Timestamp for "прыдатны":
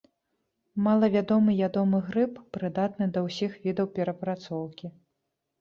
2.57-3.05